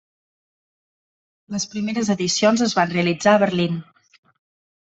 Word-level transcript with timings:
Les 1.55 1.67
primeres 1.75 2.11
edicions 2.15 2.65
es 2.69 2.75
van 2.81 2.93
realitzar 2.97 3.35
a 3.37 3.43
Berlín. 3.47 3.81